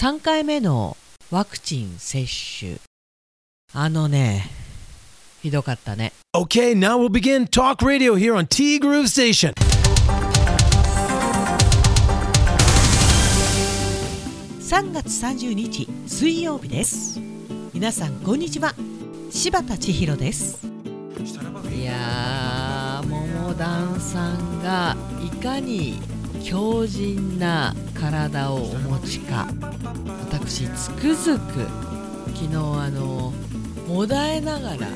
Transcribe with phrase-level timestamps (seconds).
[0.00, 0.96] 3回目の
[1.30, 2.24] ワクチン接
[2.58, 2.78] 種。
[3.74, 4.48] あのね
[5.42, 6.14] ひどかったね。
[6.34, 9.52] Okay, now we'll begin talk radio here on T Groove Station.
[14.60, 17.20] 3月30日水曜日です。
[17.74, 18.74] 皆さんこんにちは。
[19.30, 20.66] 柴田千尋です。
[21.76, 26.00] いやー桃団さんがいかに
[26.42, 29.46] 強靭な体をお持ちか。
[30.22, 31.66] 私つくづく
[32.34, 33.32] 昨日あの
[33.86, 34.88] もだえながら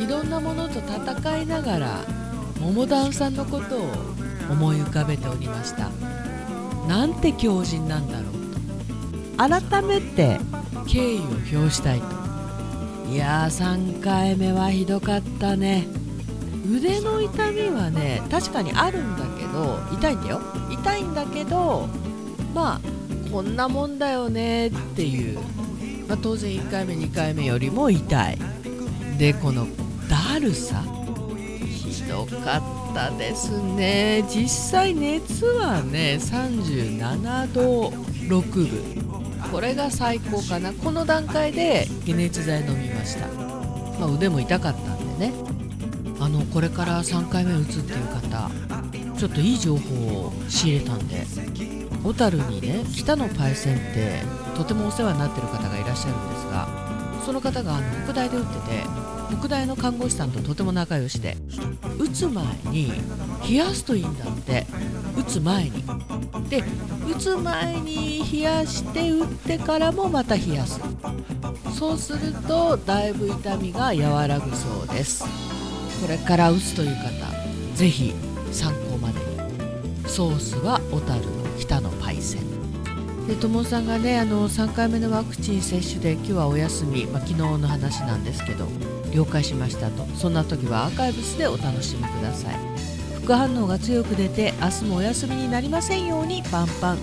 [0.00, 2.04] いろんなものと戦いながら
[2.60, 3.90] 桃団さんのことを
[4.50, 5.90] 思い浮かべておりました。
[6.86, 9.70] なんて強靭なんだろうと。
[9.70, 10.38] 改めて
[10.86, 12.06] 敬意を表したいと。
[13.10, 15.86] いやー3回目はひどかったね。
[16.70, 19.39] 腕の痛みはね確かにあるんだけど
[19.92, 20.40] 痛いんだよ。
[20.70, 21.88] 痛いんだけど
[22.54, 25.38] まあこんなもんだよねっていう、
[26.08, 28.38] まあ、当然1回目2回目よりも痛い。
[29.18, 29.66] でこの
[30.08, 30.82] だるさ。
[31.68, 34.24] ひどかったですね。
[34.28, 37.90] 実際熱はね37度
[38.28, 39.00] 6分。
[39.52, 40.72] これが最高かな。
[40.72, 43.26] この段階で解熱剤飲みました、
[43.98, 45.32] まあ、腕も痛かったんでね。
[46.20, 48.50] あのこれから3回目打つっていう方
[49.20, 51.26] ちょっといい情報を仕入れたんで
[52.02, 54.22] 小樽にね北のパイセンって
[54.56, 56.66] とてもお世話になってる方がいらっしゃるんですが
[57.26, 58.60] その方があの北大で打ってて
[59.38, 61.36] 北大の看護師さんととても仲良しで
[61.98, 62.92] 打つ前に
[63.46, 64.66] 冷やすといいんだって
[65.18, 65.84] 打つ前に。
[66.48, 66.64] で
[67.06, 70.80] 打つ前に冷やして打ってからもまた冷やす。
[71.78, 75.24] そうするとだいぶ痛みが和らぐそうです。
[76.00, 78.14] これから打つという方ぜひ
[78.52, 79.20] 参考まで。
[79.20, 83.26] にソースは小樽の北のパイセン。
[83.26, 88.66] で友さんがねあの3回目のワクチン接種で今日はお休み、まあ、昨日の話なんですけど
[89.12, 90.04] 了解しましたと。
[90.16, 92.56] そんな時はアーカイブスでお楽しみください。
[93.22, 96.98] 副反応が強く出て明日もお休みになりませんようにパンパン。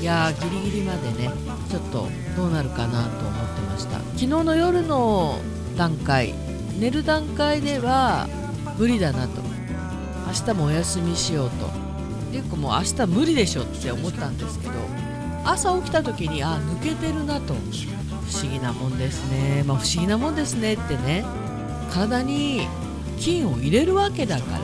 [0.00, 1.30] いやーギリギリまでね
[1.70, 3.98] ちょっとどうなるかなと思ってました。
[3.98, 5.38] 昨日の夜の
[5.76, 6.34] 段階
[6.78, 8.28] 寝る段階では
[8.76, 9.47] 無理だなと。
[10.28, 11.66] 明日もお休みしようと。
[11.66, 11.70] っ
[12.30, 14.74] ていうかもう明日無理でしょって思ったんですけど
[15.44, 17.54] 朝起きた時にあ抜けてるなと。
[17.54, 19.64] 不思議なもんですね。
[19.66, 21.24] まあ不思議なもんですねってね。
[21.90, 22.68] 体に
[23.18, 24.58] 菌を入れるわけだか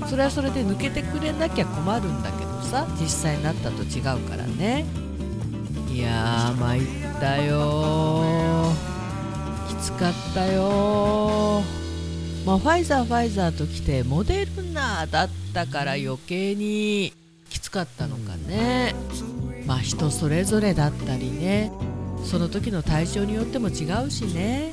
[0.00, 0.06] ら。
[0.06, 2.86] それはそれで抜けてくれなきゃ困るんだけどさ。
[3.00, 4.86] 実際になったと違うからね。
[5.92, 6.82] いやー参っ
[7.20, 8.72] たよ
[9.68, 11.62] きつかったよ
[12.44, 17.12] まあファイザーファイザーときてモデルナだったから余計に
[17.48, 18.94] きつかったのかね。
[19.66, 21.70] まあ人それぞれだったりね。
[22.24, 24.70] その時の体調によっても違うしね、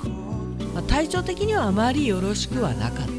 [0.73, 3.09] まあ、体調的にはあまりよろしくはなかった。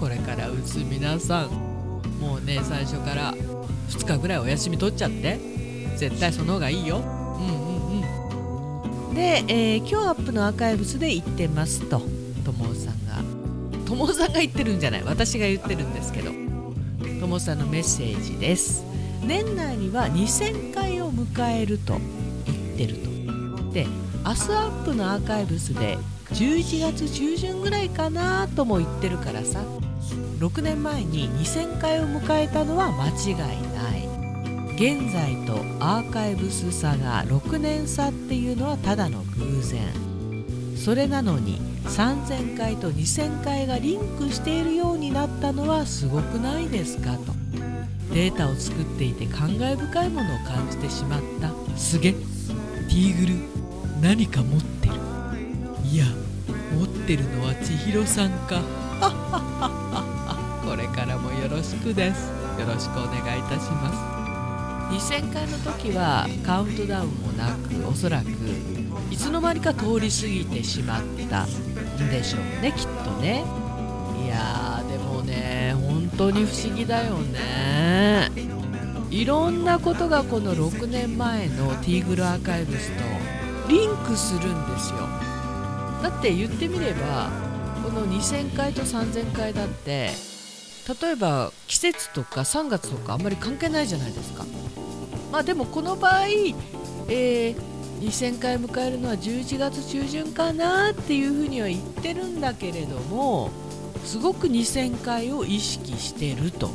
[0.00, 1.50] これから打つ皆さん。
[2.20, 3.34] もうね最初から
[3.88, 5.38] 2日ぐらいお休み取っちゃって。
[5.96, 6.98] 絶対その方がいいよ。
[6.98, 9.14] うんうんうん。
[9.14, 12.19] で、えー今日アップのアーカイブスで言ってますと。
[14.00, 15.04] ともさんが言ってるんじゃない？
[15.04, 16.30] 私が言ってるんですけど。
[17.20, 18.82] ともさんのメッセージです。
[19.22, 21.98] 年内には2000回を迎えると
[22.46, 23.72] 言ってると。
[23.74, 23.86] で
[24.24, 25.98] 明日アップのアーカイブスで
[26.30, 29.62] 11月中旬ぐらいかなとも言ってるからさ。
[30.38, 34.08] 6年前に2000回を迎えたのは間違いない。
[34.76, 40.09] 現在とアーカイブス差が6年差っていうのはただの偶然。
[40.82, 47.34] それなのに3000回と2000回がリンクしているようになったのはすごくないですかと。
[48.14, 51.52] データを作っていて感慨深いものを感じてしまった。
[51.76, 53.34] すげティーグル
[54.00, 54.94] 何か持ってる。
[55.84, 56.06] いや
[56.74, 58.62] 持ってるのは千尋さんか。
[60.64, 62.30] これからもよろしくです。
[62.58, 65.12] よろしくお願いいたします。
[65.12, 68.79] 2000回の時はカウントダウンもなくおそらく
[69.10, 73.44] いつの間にか通り過ぎてしまったんでしょうねきっとね。
[74.24, 78.30] いやーでもね本当に不思議だよね。
[79.10, 83.02] いろんなことがこの6年前のティーグルアーカイブスと
[83.68, 85.00] リンクするんですよ。
[86.02, 87.30] だって言ってみれば
[87.82, 90.10] この2000回と3000回だって
[91.02, 94.46] 例えば季節とか3月とかあんまり関係ないじゃないですか。
[95.32, 96.26] まあでもこの場合、
[97.08, 97.69] えー
[98.00, 103.50] 2000回迎えるのは11月中旬かなっていうふうには言ってるんだけれども
[104.04, 106.70] すごく2000回を意識してると。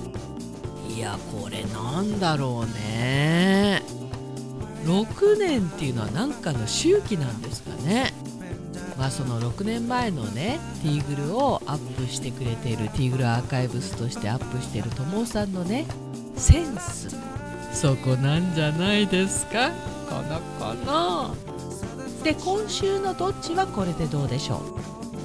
[0.96, 3.82] いやこれなんだろうね。
[4.86, 8.14] 6年っていうのは何かの周期なんですかね。
[8.98, 15.86] まあその6年前のねティーグルをアップしてくれているティーグルアーカイブスとしてアップしてる友もさんのね
[16.38, 17.10] センス。
[17.74, 19.72] そこなんじゃないですか？
[20.10, 21.36] この子の
[22.24, 24.60] で今週のどっちはこれでどうでしょう。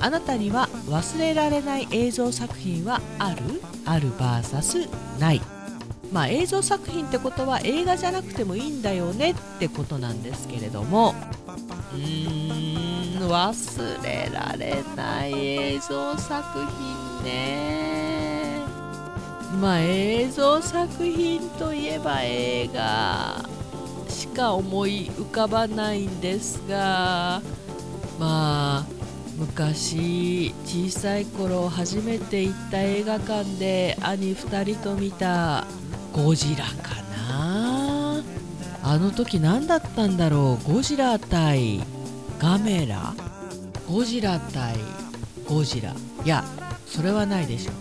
[0.00, 3.62] あなたには忘れられない映像作品はある？
[3.84, 4.88] ある VS
[5.18, 5.40] ない。
[6.12, 11.14] まあ映像作品ってことは映画じゃなくてもいいんだよねってことなんですけれども。
[11.92, 16.42] うーん忘れられない映像作
[17.22, 18.60] 品ね。
[19.60, 23.49] まあ映像作品といえば映画。
[24.20, 27.40] しか思い浮かばないんですが
[28.18, 28.86] まあ
[29.38, 35.64] 昔小さい頃初めて行った映画館で兄2人と見た
[36.12, 36.96] ゴジラか
[37.28, 38.22] な。
[38.82, 40.70] あの時何だったんだろう？
[40.70, 41.80] ゴジラ対
[42.38, 43.14] ガメラ？
[43.88, 44.76] ゴジラ対
[45.48, 45.94] ゴジラ。
[46.24, 46.44] いや
[46.86, 47.72] それはないでしょ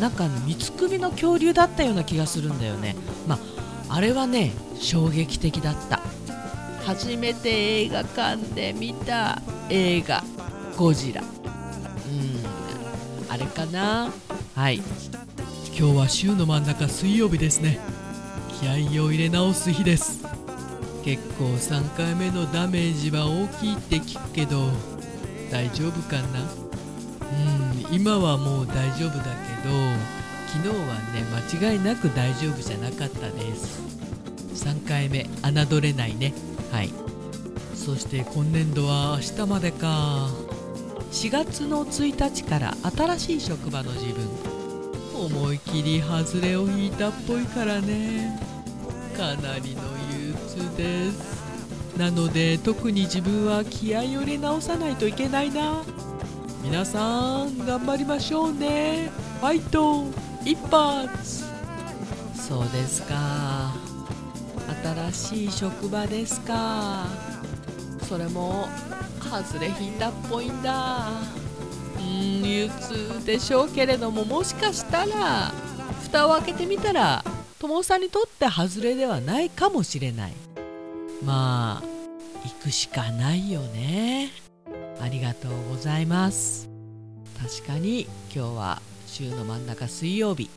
[0.00, 2.94] なんか三つ首の恐竜だったような気がするんだよね。
[3.26, 3.55] まあ
[3.88, 6.00] あれはね衝撃的だった。
[6.84, 10.22] 初めて映画館で見た映画
[10.76, 11.22] ゴジラ。
[11.22, 11.28] うん
[13.28, 14.12] あれかな？
[14.54, 14.76] はい。
[15.78, 17.78] 今日は週の真ん中水曜日ですね。
[18.60, 20.24] 気合を入れ直す日です。
[21.04, 24.70] 結構3回目のダメージは大きいって聞くけど
[25.50, 26.40] 大丈夫かな？
[27.90, 29.74] うん今はもう大丈夫だけど
[30.56, 31.22] 昨日はね
[31.60, 33.78] 間違いなく大丈夫じゃなかったです。
[34.54, 36.32] 3回目侮れないね。
[36.72, 36.90] はい。
[37.74, 40.30] そして今年度は明日までか。
[41.12, 44.26] 4月の1日から新しい職場の自分。
[45.14, 48.40] 思い切り外れを引いたっぽいからね。
[49.14, 49.82] かなりの
[50.18, 51.98] 憂鬱です。
[51.98, 55.82] なので特に自分は気合を入れ直さないといけないな。
[56.62, 59.10] 皆さん頑張りましょうね。
[59.40, 60.25] ファイト。
[60.46, 61.44] 一発。
[62.36, 63.74] そうですか。
[65.10, 67.06] 新しい職場ですか。
[68.08, 68.68] それも
[69.20, 71.08] 外れ引いたっぽいんだ。
[71.98, 75.52] うん憂鬱でしょうけれどももしかしたら
[76.04, 77.24] 蓋を開けてみたら
[77.58, 80.32] 友さんにとって外れではないかもしれない。
[81.24, 81.86] まあ
[82.44, 84.30] 行くしかないよね。
[85.00, 86.68] ありがとうございます。
[87.36, 88.02] 確かに
[88.32, 90.50] 今日は週の真ん中水曜日。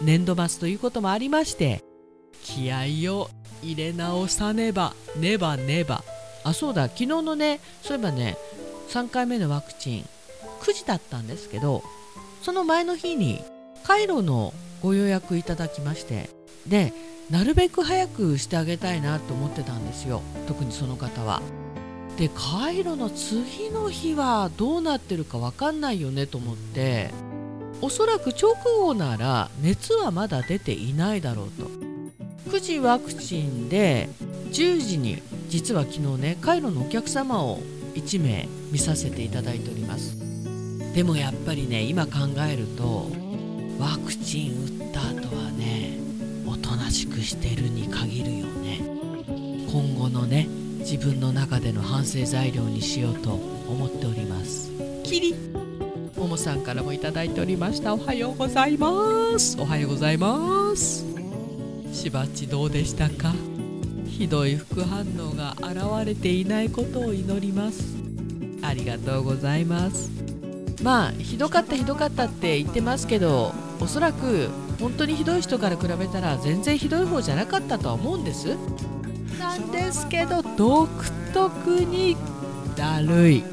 [0.00, 1.82] 年度末ということもありまして
[2.42, 3.30] 気合を
[3.62, 6.02] 入れ直さねばねばねば。
[6.44, 6.84] あそうだ。
[6.84, 8.36] 昨日のねそういえばね
[8.88, 10.08] 3回目のワクチン
[10.60, 11.82] 9時だったんですけど
[12.42, 13.42] その前の日に
[13.84, 14.52] カイロの
[14.82, 16.30] ご予約いただきまして
[16.66, 16.92] で
[17.30, 20.22] なるべく早くしてあげたいなと思ってたんですよ。
[20.46, 21.40] 特にその方は。
[22.18, 27.10] でカイロの次の日はどうなってるか分かんないよねと思って
[27.82, 31.68] おそらく直後なら熱はまだ出ていないだろうと。
[32.48, 34.08] 9時ワクチンで
[34.50, 37.58] 10時に実は昨日ねカイロのお客様を
[37.94, 40.16] 1名見させていただいております。
[40.94, 42.12] でもやっぱりね今考
[42.48, 43.10] えると
[43.78, 45.98] ワクチン打った後はね
[46.46, 48.80] おとなしくしてるに限るよね。
[49.72, 50.46] 今後のね
[50.78, 54.70] 自分の中での反省材料にしようと思っております。
[55.02, 55.34] キリ
[56.32, 57.92] もさんからもいただいておりました。
[57.92, 59.60] おはようございます。
[59.60, 61.04] おはようございます。
[61.92, 63.34] しばっちどうでしたか？
[64.08, 67.84] ひどい副反応が現れていないことを祈ります。
[68.62, 70.10] ありがとうございます。
[70.82, 74.48] まあひどかったひどかったって言ってますけどおそらく
[74.80, 78.56] 本当にひどい人から比べたら全然ひどい方じゃなかったとは思うんです。
[79.38, 80.88] なんですけど独
[81.34, 82.16] 特に
[82.74, 83.44] だるい。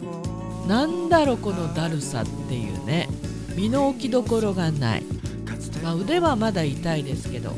[0.69, 3.09] なんだろこのだるさっていうね
[3.55, 5.03] 身の置きどころがない、
[5.81, 7.55] まあ、腕はまだ痛いですけど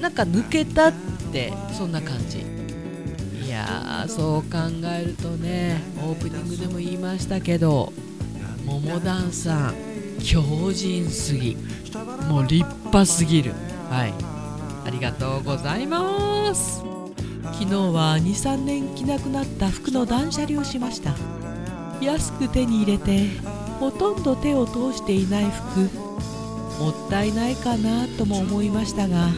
[0.00, 0.92] なんか抜けたっ
[1.30, 2.42] てそんな感じ。
[3.46, 4.58] いやーそう考
[4.98, 7.92] えるとねオープニングでも言いましたけど
[8.64, 9.74] 桃団さん
[10.20, 10.42] 強
[10.72, 11.56] 靭すぎ。
[12.28, 13.52] もう立派すぎる。
[13.90, 14.14] はい。
[14.86, 16.82] ありがとうございます。
[17.42, 21.14] 昨日は23年着なくなった服の断捨離をしました。
[22.00, 23.28] 安く手に入れて
[23.80, 25.80] ほとんど手を通していない服
[26.80, 29.28] もったいないかなとも思いましたが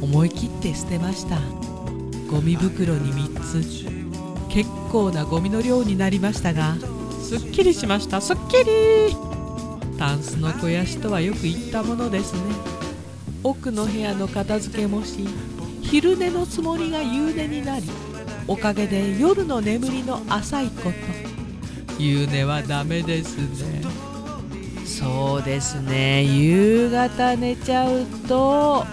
[0.00, 1.38] 思い切って捨てました。
[2.30, 3.84] ゴミ袋に3つ。
[4.48, 6.74] 結構なゴミの量になりましたが
[7.22, 8.20] すっきりしました。
[8.20, 9.16] すっきり!
[9.98, 12.40] タンスの肥やしとはよく言ったものですね。
[13.44, 15.26] 奥の部屋の片付けもし
[15.82, 17.86] 昼寝のつもりが夕寝になり
[18.46, 21.29] おかげで夜の眠りの浅いこと。
[22.00, 23.82] 夕寝はダメですね
[24.86, 28.84] そうですね夕方寝ちゃうと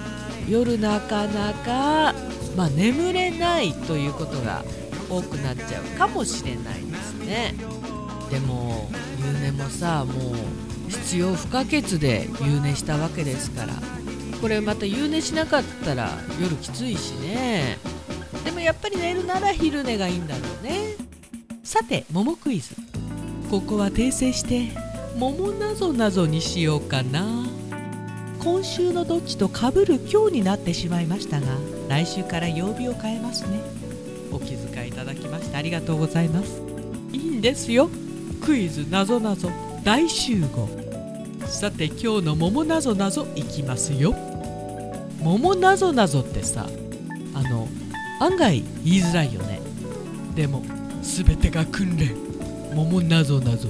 [0.49, 2.13] 夜なかなか、
[2.55, 4.63] まあ、眠れないということが
[5.09, 7.55] 多くなっちゃうかもしれないですね
[8.29, 10.35] でも夕寝もさもう
[10.89, 13.73] 必要不可欠で夕寝したわけですから
[14.41, 16.09] これまた夕寝しなかったら
[16.41, 17.77] 夜きついしね
[18.43, 20.95] でもやっぱり寝るなら昼寝がいいんだろうね
[21.63, 22.75] さて桃クイズ
[23.49, 24.71] ここは訂正して
[25.17, 27.45] 桃なぞなぞにしようかな。
[28.39, 31.47] 今週のどっちとかぶる今日になってしまいましたが
[31.87, 33.61] 来週から曜日を変えますね。
[34.33, 36.61] お気遣いいただきましてありがとうございます。
[37.13, 37.89] いいんですよ。
[38.43, 39.49] クイズなぞなぞ。
[39.83, 40.67] 大集合。
[41.45, 44.13] さて今日の桃なぞなぞいきますよ。
[45.21, 46.67] 桃なぞなぞってさ
[47.33, 47.69] あの
[48.19, 49.61] 案外言いづらいよね。
[50.35, 50.63] でも
[51.01, 52.26] 全てが訓練。
[52.77, 53.69] 桃なぞなぞ。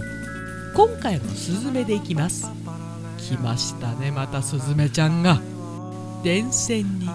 [0.75, 2.45] 今回もスズメでいきます。
[3.17, 5.39] 来ましたねまたスズメちゃんが。
[6.25, 7.07] 電線に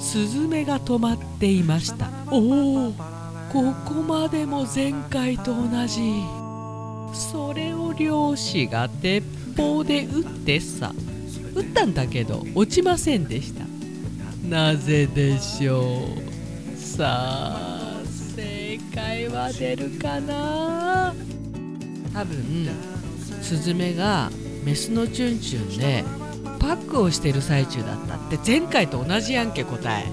[0.00, 2.10] スズメが止まっていました。
[2.32, 2.92] おお
[3.52, 6.24] ここまでも前回と同じ。
[7.14, 9.22] それを漁師が鉄
[9.56, 10.92] 砲で撃ってさ。
[11.54, 13.64] 撃ったんだけど落ちませんでした。
[14.48, 16.00] なぜでしょ
[16.74, 16.76] う。
[16.76, 18.02] さあ
[18.34, 20.87] 正解は出るかな？
[22.12, 22.68] 多分
[23.42, 24.30] スズメが
[24.64, 26.04] メスのチュンチュンで
[26.58, 30.06] パックをしてる最中だったって前回と同じやんけ答え。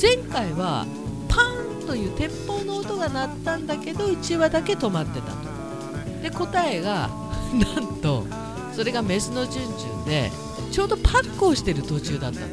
[0.00, 0.86] 前回は
[1.28, 6.22] パーンという鉄砲の音が鳴ったんだけど1羽だけ止まってたと。
[6.22, 7.10] で答えが
[7.74, 8.26] なんと
[8.74, 10.30] それがメスのチュンチュンで
[10.70, 12.46] ちょうどパックをしてる途中だったと。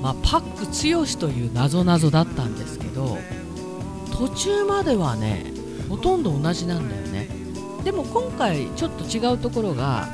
[0.00, 3.18] まあパック強しというなぞなぞだったんですけど
[4.10, 5.52] 途中まではね
[5.88, 7.41] ほとんど同じなんだよね。
[7.84, 10.08] でも今回ちょっと違うところが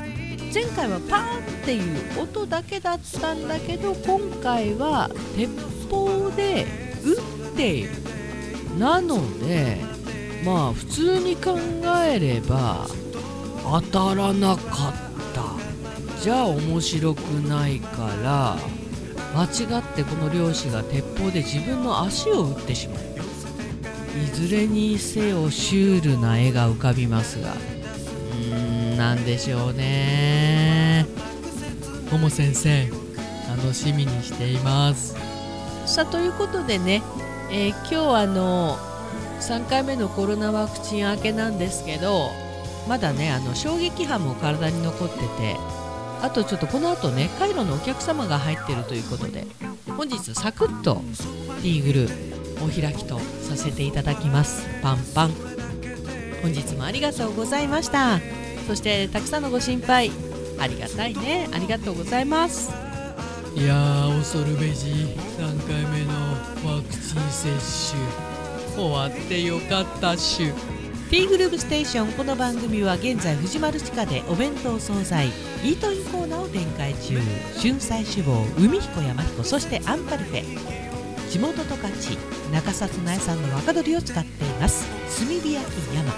[0.53, 5.49] 前回はパーンっていう音だけだったんだけど今回は鉄
[5.89, 6.65] 砲で
[7.03, 7.17] 撃
[7.51, 7.91] っている。
[8.77, 9.77] なので
[10.43, 11.57] まあ普通に考
[12.05, 12.87] えれば
[13.63, 14.93] 当たらなかっ
[15.33, 15.43] た。
[16.21, 18.57] じゃあ面白くないから
[19.35, 22.99] 間違ってこの漁師が鉄砲で自分の足を撃ってしまう。
[24.17, 27.53] いずれにせよシュールな絵が浮かびますが。
[27.53, 31.05] うーんなんでしょうね。
[32.11, 32.87] もも先生
[33.49, 35.15] 楽しみにしています。
[35.85, 37.01] さあということでね、
[37.51, 38.77] えー、今日あの
[39.39, 42.29] 3回目のコロナワクチン明けなんですけど
[42.87, 45.25] まだねあの衝撃波も体に残ってて
[46.21, 49.47] あとちょっとこの後ねカイロのお客様が入ってるということで
[49.97, 52.28] 本日サクッとティーグル
[52.61, 54.65] お開きとさせていただきます。
[54.81, 55.31] パンパン。
[56.41, 58.19] 本日もありがとうございました。
[58.67, 60.11] そしてたくさんのご心配。
[60.59, 61.47] ありがたいね。
[61.53, 62.71] ありがとうございます。
[63.55, 64.85] いやー恐るべし
[65.39, 66.13] 3回目の
[66.75, 68.29] ワクチン接種。
[68.75, 70.53] 終わってよかったっしゅ。
[71.09, 77.19] T グループステーションこの番組は現在藤丸地下でお弁当惣菜イートインコーナーを展開中。
[77.59, 80.88] 春菜志望海彦山彦そしてアンパルフェ
[81.29, 81.93] 地元十勝
[82.51, 84.87] 中札苗産の若鶏を使っています。
[85.19, 86.11] 炭火焼き山。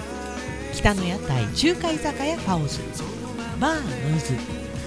[0.74, 2.80] 北の屋台中華居酒屋ファオズ。
[3.60, 4.34] バーノイズ。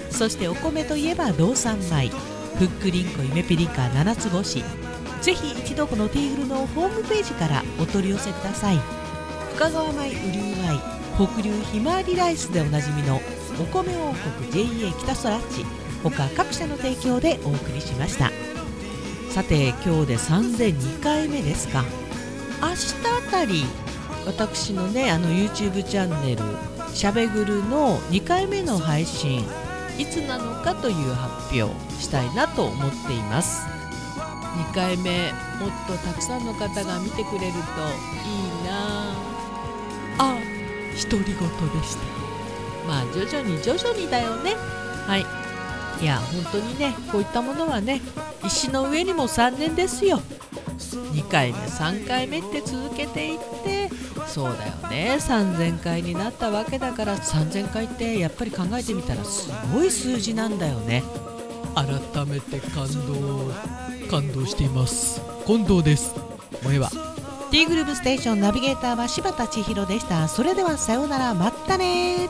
[0.09, 2.09] そしてお米といえば道産米。
[2.57, 4.63] ふっくりんこ夢ピリカ七つ星。
[5.21, 8.79] ぜひ一度このティーグルのホームページからお取り寄せください。
[9.55, 10.41] 深川米雨竜
[11.17, 13.21] 米北流ひまわりライスでおなじみの
[13.59, 15.63] お米王国 JA 北そらっち
[16.03, 18.44] 他各社の提供でお送りしました。
[19.35, 21.83] さて今日で3002回目ですか。
[22.61, 22.95] 明日
[23.27, 23.65] あたり
[24.25, 26.41] 私のねあの YouTube チャンネル
[26.95, 29.45] 「しゃべぐる」の2回目の配信
[29.99, 31.69] いつなのかという発表
[32.01, 33.63] したいなと思っています。
[34.71, 37.61] 2回目もっとたくさんの方が見てくれるといい
[38.65, 39.11] な。
[40.17, 40.37] あ
[41.11, 42.03] 独り言でした。
[42.87, 44.55] まあ徐々に徐々にだよね。
[45.05, 45.25] はい。
[46.01, 48.01] いや本当にねこういったものはね
[48.43, 50.21] 石の上にも3年ですよ。
[51.13, 53.89] 2回目3回目って続けていって。
[54.27, 55.17] そうだよね。
[55.19, 61.03] 3000回になったわけだから3000回ってやっぱり考えてみたらすごい数字なんだよね。
[61.75, 63.51] 改めて感動
[64.09, 65.21] 感動しています。
[65.45, 66.15] 近藤です。
[66.63, 66.89] もうええわ
[67.51, 70.27] T グループステーションナビゲーターは柴田千尋でした。
[70.27, 71.33] それではさようなら。
[71.33, 72.29] まったね